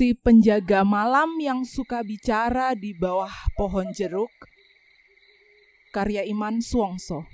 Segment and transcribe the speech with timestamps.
[0.00, 4.32] si penjaga malam yang suka bicara di bawah pohon jeruk,
[5.92, 7.28] karya Iman Suwongso.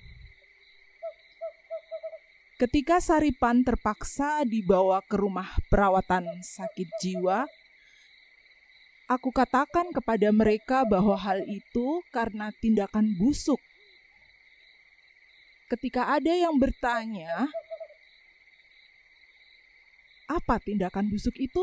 [2.58, 7.46] Ketika Saripan terpaksa dibawa ke rumah perawatan sakit jiwa,
[9.06, 13.62] aku katakan kepada mereka bahwa hal itu karena tindakan busuk.
[15.70, 17.46] Ketika ada yang bertanya,
[20.26, 21.62] apa tindakan busuk itu?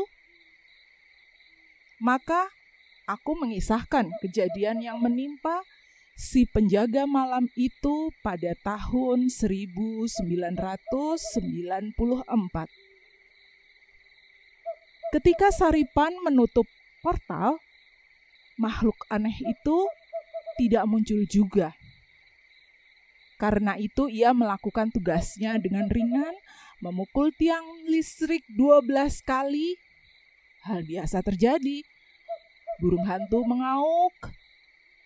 [2.02, 2.50] Maka
[3.06, 5.62] aku mengisahkan kejadian yang menimpa
[6.14, 10.14] si penjaga malam itu pada tahun 1994.
[15.14, 16.66] Ketika Saripan menutup
[16.98, 17.62] portal,
[18.58, 19.86] makhluk aneh itu
[20.58, 21.74] tidak muncul juga.
[23.38, 26.34] Karena itu ia melakukan tugasnya dengan ringan,
[26.78, 29.74] memukul tiang listrik 12 kali
[30.64, 31.84] hal biasa terjadi.
[32.82, 34.34] Burung hantu mengauk,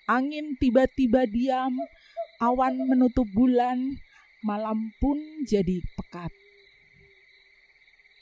[0.09, 1.77] angin tiba-tiba diam,
[2.41, 3.99] awan menutup bulan,
[4.41, 6.33] malam pun jadi pekat.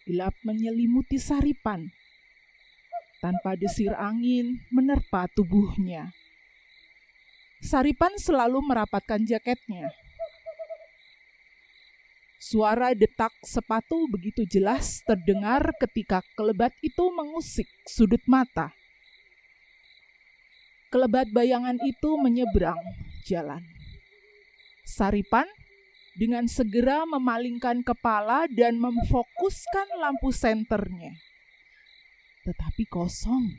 [0.06, 1.94] Gelap menyelimuti saripan,
[3.22, 6.10] tanpa desir angin menerpa tubuhnya.
[7.62, 9.90] Saripan selalu merapatkan jaketnya
[12.46, 18.70] Suara detak sepatu begitu jelas terdengar ketika kelebat itu mengusik sudut mata.
[20.94, 22.78] Kelebat bayangan itu menyeberang
[23.26, 23.66] jalan.
[24.86, 25.50] Saripan
[26.14, 31.18] dengan segera memalingkan kepala dan memfokuskan lampu senternya.
[32.46, 33.58] Tetapi kosong.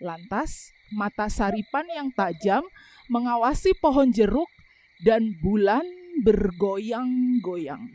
[0.00, 2.64] Lantas, mata Saripan yang tajam
[3.12, 4.48] mengawasi pohon jeruk
[5.04, 5.84] dan bulan
[6.20, 7.90] bergoyang-goyang.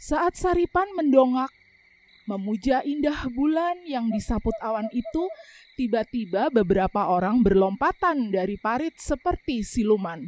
[0.00, 1.52] Saat Saripan mendongak
[2.26, 5.28] memuja indah bulan yang disaput awan itu,
[5.76, 10.24] tiba-tiba beberapa orang berlompatan dari parit seperti siluman.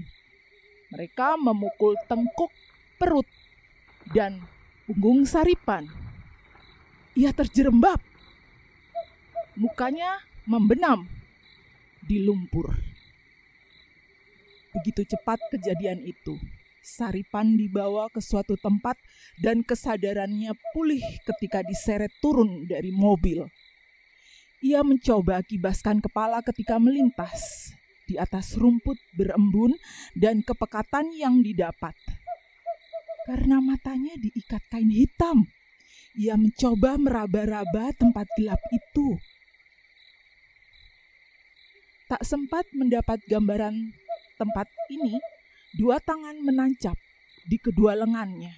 [0.92, 2.52] Mereka memukul tengkuk,
[3.00, 3.25] perut,
[4.12, 4.44] dan
[4.84, 5.88] punggung Saripan.
[7.16, 8.00] Ia terjerembab.
[9.56, 11.08] Mukanya membenam
[12.04, 12.91] di lumpur.
[14.72, 16.41] Begitu cepat kejadian itu.
[16.83, 18.99] Saripan dibawa ke suatu tempat
[19.38, 23.47] dan kesadarannya pulih ketika diseret turun dari mobil.
[24.62, 27.71] Ia mencoba kibaskan kepala ketika melintas
[28.06, 29.75] di atas rumput berembun
[30.19, 31.94] dan kepekatan yang didapat.
[33.22, 35.47] Karena matanya diikat kain hitam,
[36.19, 39.19] ia mencoba meraba-raba tempat gelap itu.
[42.11, 43.94] Tak sempat mendapat gambaran
[44.42, 45.22] tempat ini,
[45.78, 46.98] dua tangan menancap
[47.47, 48.50] di kedua lengannya.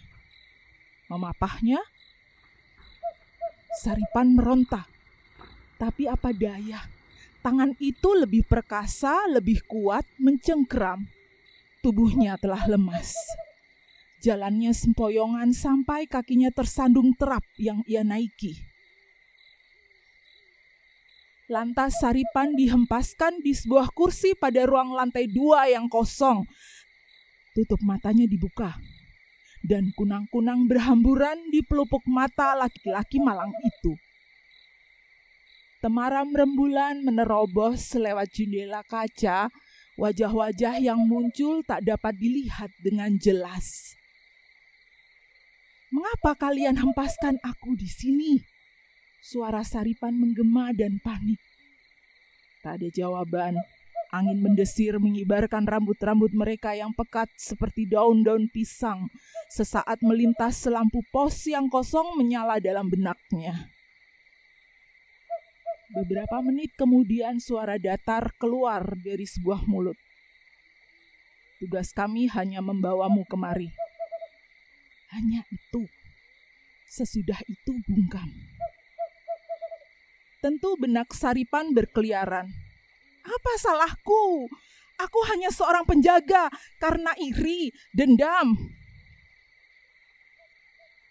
[1.13, 1.85] Memapahnya,
[3.75, 4.87] Saripan meronta.
[5.77, 6.79] Tapi apa daya,
[7.45, 11.05] tangan itu lebih perkasa, lebih kuat, mencengkeram.
[11.83, 13.13] Tubuhnya telah lemas.
[14.25, 18.74] Jalannya sempoyongan sampai kakinya tersandung terap yang ia naiki.
[21.45, 26.49] Lantas Saripan dihempaskan di sebuah kursi pada ruang lantai dua yang kosong.
[27.53, 28.81] Tutup matanya dibuka.
[29.61, 33.93] Dan kunang-kunang berhamburan di pelupuk mata laki-laki malang itu.
[35.85, 39.53] Temaram rembulan menerobos lewat jendela kaca,
[40.01, 43.93] wajah-wajah yang muncul tak dapat dilihat dengan jelas.
[45.93, 48.54] Mengapa kalian hempaskan aku di sini?
[49.25, 51.41] Suara Saripan menggema dan panik.
[52.61, 53.57] Tak ada jawaban.
[54.13, 59.09] Angin mendesir mengibarkan rambut-rambut mereka yang pekat seperti daun-daun pisang.
[59.49, 63.73] Sesaat melintas selampu pos yang kosong menyala dalam benaknya.
[65.89, 69.97] Beberapa menit kemudian suara datar keluar dari sebuah mulut.
[71.65, 73.73] Tugas kami hanya membawamu kemari.
[75.17, 75.89] Hanya itu.
[76.85, 78.29] Sesudah itu bungkam.
[80.45, 82.45] Tentu benak Saripan berkeliaran.
[83.25, 84.45] Apa salahku?
[85.01, 88.53] Aku hanya seorang penjaga karena iri, dendam.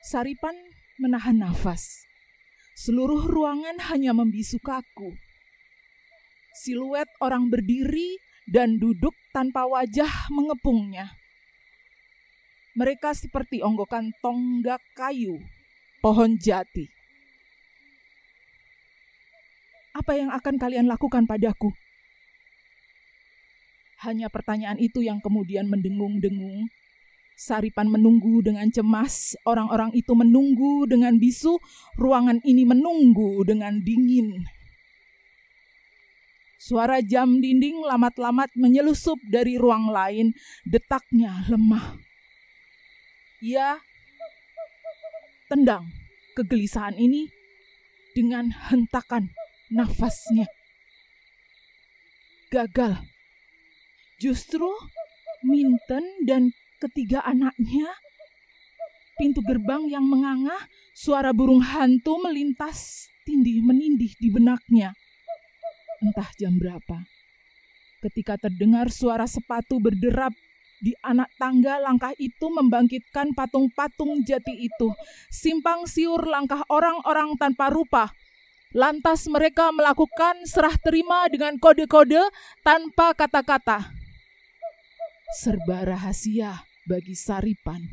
[0.05, 0.53] Saripan
[1.01, 2.05] menahan nafas.
[2.77, 5.17] Seluruh ruangan hanya membisu kaku.
[6.53, 11.09] Siluet orang berdiri dan duduk tanpa wajah mengepungnya.
[12.77, 15.41] Mereka seperti onggokan tonggak kayu,
[16.05, 16.85] pohon jati.
[19.93, 21.69] Apa yang akan kalian lakukan padaku?
[24.03, 26.67] Hanya pertanyaan itu yang kemudian mendengung-dengung
[27.33, 31.57] Saripan menunggu dengan cemas, orang-orang itu menunggu dengan bisu,
[31.97, 34.45] ruangan ini menunggu dengan dingin.
[36.61, 40.31] Suara jam dinding lamat-lamat menyelusup dari ruang lain,
[40.63, 41.97] detaknya lemah.
[43.43, 43.81] Ia
[45.49, 45.89] tendang
[46.37, 47.27] kegelisahan ini
[48.15, 49.33] dengan hentakan
[49.73, 50.45] nafasnya.
[52.53, 53.01] Gagal.
[54.21, 54.69] Justru
[55.43, 57.91] Minten dan ketiga anaknya.
[59.19, 60.55] Pintu gerbang yang menganga,
[60.95, 64.95] suara burung hantu melintas tindih menindih di benaknya.
[65.99, 67.03] Entah jam berapa.
[68.01, 70.33] Ketika terdengar suara sepatu berderap
[70.83, 74.91] di anak tangga langkah itu membangkitkan patung-patung jati itu.
[75.31, 78.11] Simpang siur langkah orang-orang tanpa rupa.
[78.73, 82.25] Lantas mereka melakukan serah terima dengan kode-kode
[82.65, 83.93] tanpa kata-kata.
[85.37, 87.85] Serba rahasia bagi Saripan.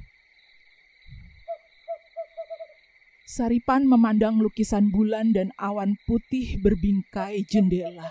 [3.29, 8.09] Saripan memandang lukisan bulan dan awan putih berbingkai jendela.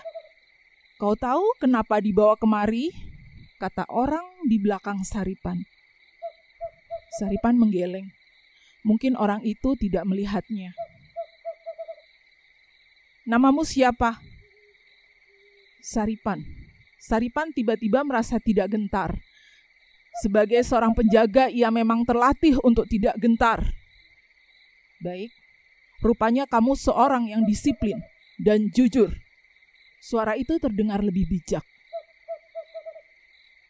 [0.94, 2.94] Kau tahu kenapa dibawa kemari?
[3.58, 5.58] Kata orang di belakang Saripan.
[7.18, 8.14] Saripan menggeleng.
[8.86, 10.70] Mungkin orang itu tidak melihatnya.
[13.30, 14.18] Namamu siapa?
[15.78, 16.42] Saripan.
[16.98, 19.14] Saripan tiba-tiba merasa tidak gentar.
[20.18, 23.62] Sebagai seorang penjaga, ia memang terlatih untuk tidak gentar.
[24.98, 25.30] Baik,
[26.02, 28.02] rupanya kamu seorang yang disiplin
[28.42, 29.14] dan jujur.
[30.02, 31.62] Suara itu terdengar lebih bijak.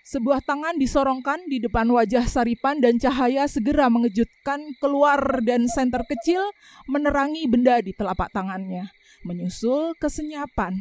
[0.09, 6.49] Sebuah tangan disorongkan di depan wajah Saripan dan cahaya segera mengejutkan keluar dan senter kecil
[6.89, 8.91] menerangi benda di telapak tangannya,
[9.25, 10.77] menyusul kesenyapan.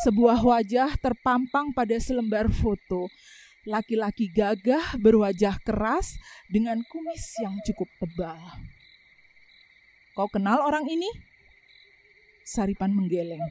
[0.00, 3.12] Sebuah wajah terpampang pada selembar foto.
[3.68, 6.16] Laki-laki gagah berwajah keras
[6.48, 8.40] dengan kumis yang cukup tebal.
[10.16, 11.10] Kau kenal orang ini?
[12.48, 13.44] Saripan menggeleng.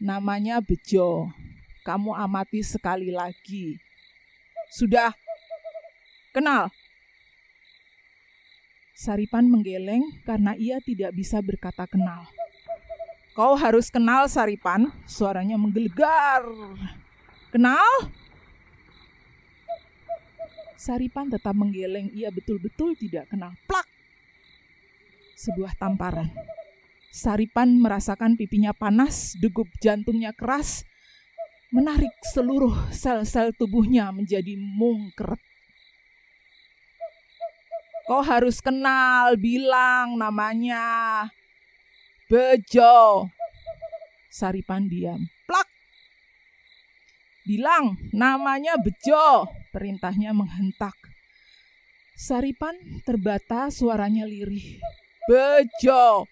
[0.00, 1.28] Namanya Bejo.
[1.84, 3.76] Kamu amati sekali lagi.
[4.72, 5.12] Sudah
[6.32, 6.72] kenal.
[8.98, 12.26] Saripan menggeleng karena ia tidak bisa berkata kenal.
[13.30, 16.42] Kau harus kenal Saripan, suaranya menggelegar.
[17.54, 18.10] Kenal?
[20.74, 23.54] Saripan tetap menggeleng, ia betul-betul tidak kenal.
[23.70, 23.86] Plak!
[25.38, 26.34] Sebuah tamparan.
[27.14, 30.82] Saripan merasakan pipinya panas, degup jantungnya keras,
[31.70, 35.47] menarik seluruh sel-sel tubuhnya menjadi mungkret.
[38.08, 41.28] Kau harus kenal, bilang namanya.
[42.24, 43.28] Bejo.
[44.32, 45.28] Saripan diam.
[45.44, 45.68] Plak.
[47.44, 49.52] Bilang, namanya Bejo.
[49.68, 50.96] Perintahnya menghentak.
[52.16, 54.80] Saripan terbata suaranya lirih.
[55.28, 56.24] Bejo.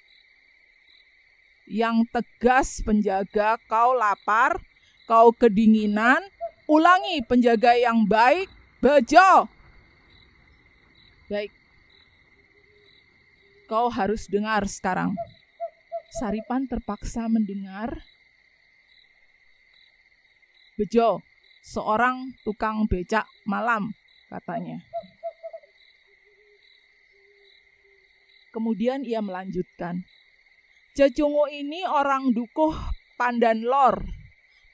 [1.69, 4.65] Yang tegas penjaga kau lapar,
[5.05, 6.25] kau kedinginan,
[6.65, 8.49] ulangi penjaga yang baik,
[8.81, 9.45] Bejo.
[11.29, 11.66] Baik.
[13.67, 15.15] Kau harus dengar sekarang.
[16.23, 18.03] Saripan terpaksa mendengar
[20.77, 21.25] Bejo,
[21.65, 23.97] seorang tukang becak malam,
[24.29, 24.85] katanya.
[28.53, 30.05] Kemudian ia melanjutkan,
[30.93, 32.77] Cecungu ini orang dukuh
[33.17, 34.16] Pandan Lor.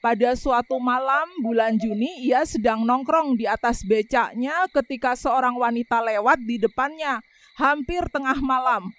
[0.03, 6.43] Pada suatu malam bulan Juni, ia sedang nongkrong di atas becaknya ketika seorang wanita lewat
[6.43, 7.23] di depannya,
[7.55, 8.91] hampir tengah malam.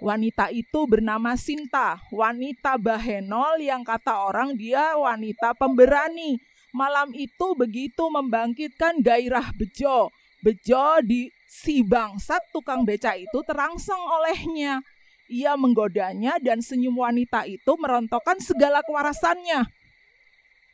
[0.00, 6.40] Wanita itu bernama Sinta, wanita Bahenol yang kata orang dia wanita pemberani.
[6.72, 10.08] Malam itu begitu membangkitkan gairah Bejo.
[10.40, 14.80] Bejo di si bangsat tukang beca itu terangsang olehnya.
[15.28, 19.75] Ia menggodanya dan senyum wanita itu merontokkan segala kewarasannya.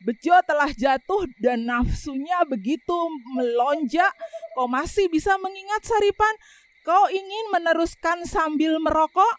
[0.02, 2.94] Bejo telah jatuh dan nafsunya begitu
[3.38, 4.10] melonjak.
[4.58, 6.34] Kau masih bisa mengingat Saripan?
[6.82, 9.38] Kau ingin meneruskan sambil merokok?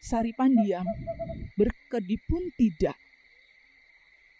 [0.00, 0.88] Saripan diam,
[1.56, 2.96] berkedip pun tidak.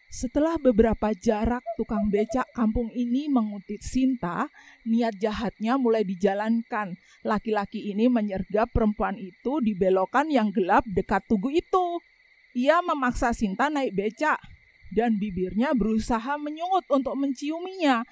[0.08, 4.48] Setelah beberapa jarak tukang becak kampung ini mengutit Sinta,
[4.88, 6.96] niat jahatnya mulai dijalankan.
[7.20, 12.00] Laki-laki ini menyergap perempuan itu di belokan yang gelap dekat tugu itu.
[12.54, 14.53] Ia memaksa Sinta naik becak
[14.92, 18.04] dan bibirnya berusaha menyungut untuk menciuminya.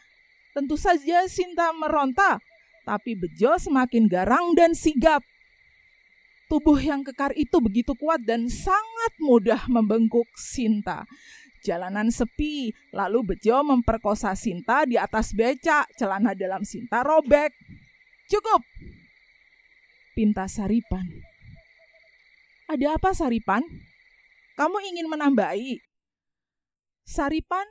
[0.52, 2.40] Tentu saja Sinta meronta
[2.82, 5.22] tapi Bejo semakin garang dan sigap.
[6.50, 11.08] Tubuh yang kekar itu begitu kuat dan sangat mudah membengkuk Sinta.
[11.62, 17.54] Jalanan sepi, lalu Bejo memperkosa Sinta di atas becak, celana dalam Sinta robek.
[18.28, 18.60] Cukup!
[20.12, 21.08] Pinta Saripan.
[22.68, 23.64] Ada apa Saripan?
[24.60, 25.80] Kamu ingin menambahi?
[27.02, 27.66] Saripan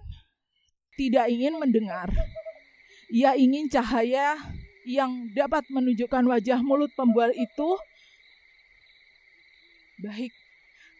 [1.00, 2.12] tidak ingin mendengar.
[3.12, 4.40] Ia ingin cahaya
[4.88, 7.70] yang dapat menunjukkan wajah mulut pembual itu.
[10.02, 10.34] Baik,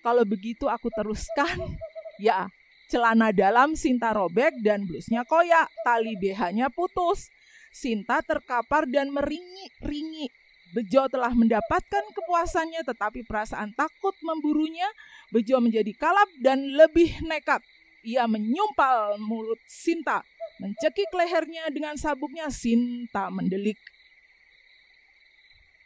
[0.06, 1.78] kalau begitu aku teruskan.
[2.22, 2.52] Ya,
[2.92, 7.32] celana dalam Sinta robek dan blusnya koyak, tali BH-nya putus.
[7.72, 10.28] Sinta terkapar dan meringi-ringi.
[10.72, 14.88] Bejo telah mendapatkan kepuasannya tetapi perasaan takut memburunya.
[15.32, 17.64] Bejo menjadi kalap dan lebih nekat.
[18.02, 20.26] Ia menyumpal mulut Sinta,
[20.58, 22.50] mencekik lehernya dengan sabuknya.
[22.50, 23.78] Sinta mendelik.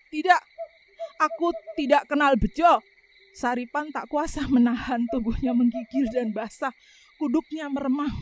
[0.07, 0.41] Tidak,
[1.19, 2.79] aku tidak kenal Bejo.
[3.35, 6.71] Saripan tak kuasa menahan tubuhnya menggigil dan basah,
[7.19, 8.15] kuduknya meremang.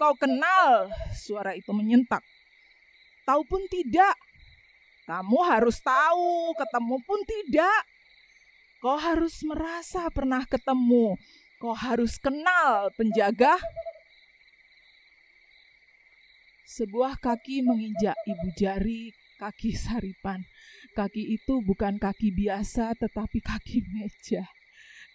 [0.00, 2.24] Kau kenal, suara itu menyentak.
[3.28, 4.16] Tahu pun tidak.
[5.04, 7.80] Kamu harus tahu, ketemu pun tidak.
[8.80, 11.16] Kau harus merasa pernah ketemu.
[11.56, 13.56] Kau harus kenal penjaga.
[16.68, 19.08] Sebuah kaki menginjak ibu jari
[19.40, 20.44] kaki Saripan.
[20.92, 24.44] Kaki itu bukan kaki biasa, tetapi kaki meja.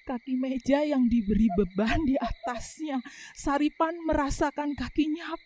[0.01, 3.05] Kaki meja yang diberi beban di atasnya.
[3.37, 5.37] Saripan merasakan kakinya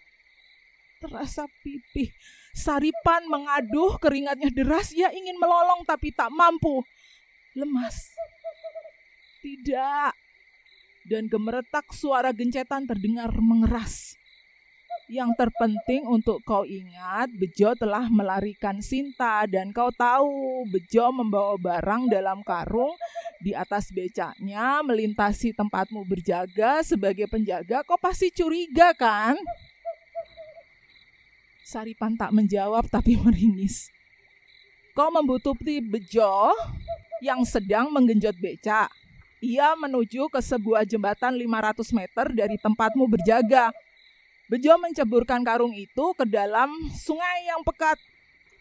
[1.04, 2.16] terasa pipih.
[2.56, 4.96] Saripan mengaduh, keringatnya deras.
[4.96, 6.80] Ia ingin melolong tapi tak mampu.
[7.52, 8.16] Lemas.
[9.44, 10.25] Tidak.
[11.06, 14.18] Dan gemeretak suara gencetan terdengar mengeras.
[15.06, 22.10] Yang terpenting untuk kau ingat, Bejo telah melarikan Sinta dan kau tahu Bejo membawa barang
[22.10, 22.98] dalam karung
[23.38, 27.86] di atas becaknya melintasi tempatmu berjaga sebagai penjaga.
[27.86, 29.38] Kau pasti curiga kan?
[31.62, 33.94] Saripan tak menjawab tapi meringis.
[34.98, 36.50] Kau membutuhkan Bejo
[37.22, 38.90] yang sedang menggenjot becak.
[39.46, 43.70] Ia menuju ke sebuah jembatan 500 meter dari tempatmu berjaga.
[44.50, 48.02] Bejo menceburkan karung itu ke dalam sungai yang pekat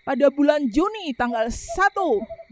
[0.05, 1.89] pada bulan Juni tanggal 1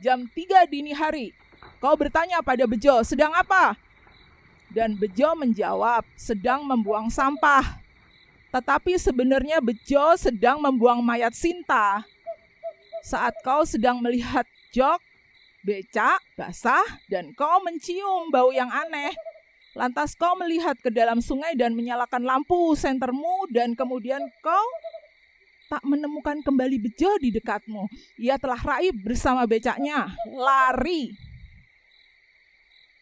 [0.01, 1.37] jam 3 dini hari.
[1.77, 3.77] Kau bertanya pada Bejo, sedang apa?
[4.73, 7.85] Dan Bejo menjawab, sedang membuang sampah.
[8.49, 12.01] Tetapi sebenarnya Bejo sedang membuang mayat Sinta.
[13.05, 15.05] Saat kau sedang melihat jok,
[15.63, 19.15] becak, basah, dan kau mencium bau yang aneh,
[19.73, 24.69] Lantas kau melihat ke dalam sungai dan menyalakan lampu sentermu dan kemudian kau
[25.73, 27.89] tak menemukan kembali bejo di dekatmu.
[28.21, 31.17] Ia telah raib bersama becaknya, lari.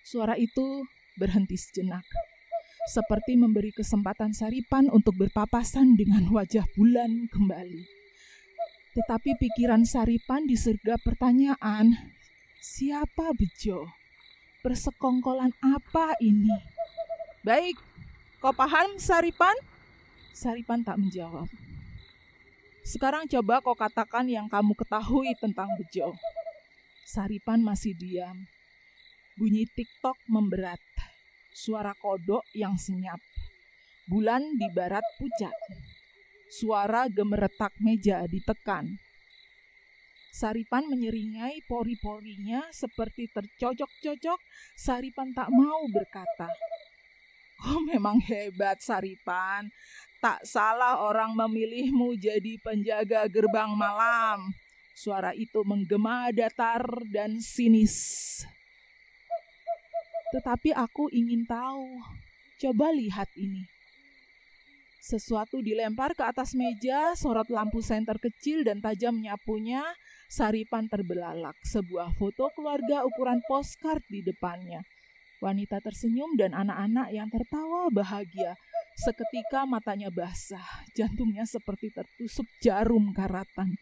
[0.06, 0.86] Suara itu
[1.18, 2.06] berhenti sejenak,
[2.86, 7.82] seperti memberi kesempatan Saripan untuk berpapasan dengan wajah bulan kembali.
[8.94, 11.98] Tetapi pikiran Saripan disergap pertanyaan,
[12.60, 13.88] siapa Bejo?
[14.60, 16.52] Persekongkolan apa ini?
[17.40, 17.80] Baik,
[18.44, 19.56] kau paham Saripan?
[20.36, 21.48] Saripan tak menjawab.
[22.84, 26.12] Sekarang coba kau katakan yang kamu ketahui tentang Bejo.
[27.08, 28.44] Saripan masih diam.
[29.40, 30.80] Bunyi tiktok memberat.
[31.56, 33.18] Suara kodok yang senyap.
[34.04, 35.56] Bulan di barat pucat.
[36.52, 39.09] Suara gemeretak meja ditekan
[40.30, 44.40] Saripan menyeringai pori-porinya seperti tercocok-cocok.
[44.78, 46.48] Saripan tak mau berkata.
[47.66, 49.68] Oh memang hebat Saripan.
[50.22, 54.54] Tak salah orang memilihmu jadi penjaga gerbang malam.
[54.96, 57.96] Suara itu menggema datar dan sinis.
[60.30, 62.04] Tetapi aku ingin tahu.
[62.60, 63.79] Coba lihat ini.
[65.00, 69.80] Sesuatu dilempar ke atas meja, sorot lampu senter kecil dan tajam nyapunya,
[70.28, 74.84] Saripan terbelalak, sebuah foto keluarga ukuran postcard di depannya.
[75.40, 78.54] Wanita tersenyum dan anak-anak yang tertawa bahagia.
[78.94, 83.74] Seketika matanya basah, jantungnya seperti tertusuk jarum karatan.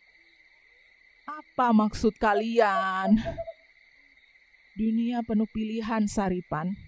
[1.26, 3.18] Apa maksud kalian?
[4.78, 6.78] Dunia penuh pilihan Saripan.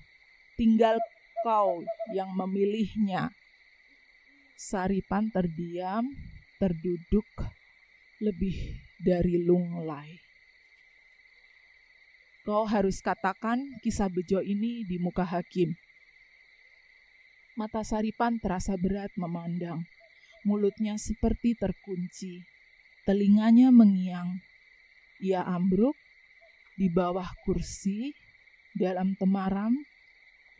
[0.54, 1.02] Tinggal
[1.42, 1.82] kau
[2.14, 3.34] yang memilihnya.
[4.60, 6.04] Saripan terdiam,
[6.60, 7.24] terduduk,
[8.20, 10.20] lebih dari lunglai.
[12.44, 15.72] Kau harus katakan kisah bejo ini di muka hakim.
[17.56, 19.80] Mata Saripan terasa berat memandang.
[20.44, 22.44] Mulutnya seperti terkunci.
[23.08, 24.44] Telinganya mengiang.
[25.24, 25.96] Ia ambruk
[26.76, 28.12] di bawah kursi
[28.76, 29.72] dalam temaram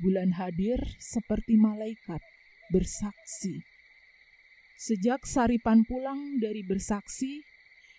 [0.00, 2.24] Bulan hadir seperti malaikat
[2.72, 3.69] bersaksi.
[4.80, 7.44] Sejak Saripan pulang dari bersaksi,